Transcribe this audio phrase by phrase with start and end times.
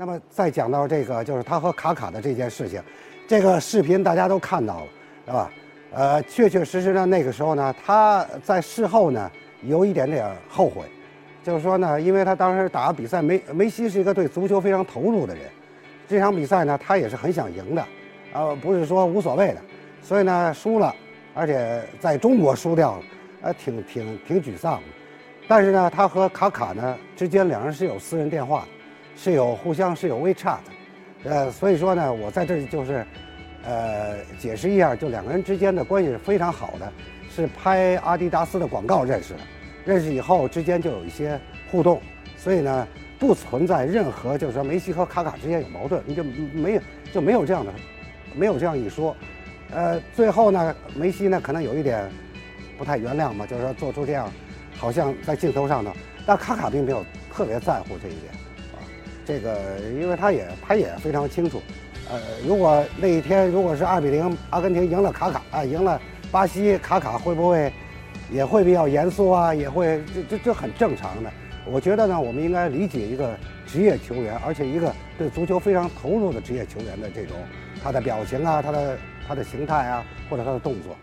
[0.00, 2.82] 那么再讲到这个，就是他和卡卡的这件事情，
[3.28, 4.86] 这个视频大家都看到了，
[5.26, 5.52] 是吧？
[5.92, 9.30] 呃，确确实实呢，那个时候呢，他在事后呢
[9.62, 10.86] 有一点点后悔，
[11.44, 15.44] 就是说呢，因为他当时打比赛，梅梅西是一个对足球非常投入的人，
[16.08, 17.86] 这场比赛呢，他也是很想赢的，
[18.32, 19.60] 呃，不是说无所谓的，
[20.00, 20.96] 所以呢，输了，
[21.34, 23.02] 而且在中国输掉了，
[23.42, 24.82] 呃，挺挺挺沮丧的。
[25.46, 28.66] 但是呢，他和卡卡呢之间两人是有私人电话，
[29.22, 30.58] 是有互相是有 WeChat，
[31.24, 33.04] 呃，所以说呢，我在这里就是。
[33.62, 36.90] 呃，解释一下，就两个人之间的关系是非常好的，
[37.30, 39.40] 是拍阿迪达斯的广告认识的，
[39.84, 41.38] 认识以后之间就有一些
[41.70, 42.00] 互动，
[42.38, 42.88] 所以呢，
[43.18, 46.80] 不存在任何就是说梅西和卡卡之间有矛盾，你就没有
[47.12, 47.70] 就没有这样的，
[48.34, 49.14] 没有这样一说。
[49.70, 52.10] 呃，最后呢，梅西呢可能有一点
[52.78, 54.32] 不太原谅嘛，就是说做出这样，
[54.78, 55.92] 好像在镜头上呢，
[56.24, 58.32] 但卡卡并没有特别在乎这一点，
[59.24, 61.62] 这个因为他也他也非常清楚。
[62.10, 66.00] 呃，如果那一天如果是二比零，阿根廷赢了卡卡啊，赢了
[66.30, 67.72] 巴西，卡卡会不会
[68.30, 69.54] 也会比较严肃啊？
[69.54, 71.30] 也会这这这很正常的。
[71.66, 73.36] 我觉得呢，我们应该理解一个
[73.66, 77.36] 职业球员，而且一个对足球非常投入的职业球员的这种
[77.82, 80.96] 他的表情啊，他的他的形态啊，或者他的动作。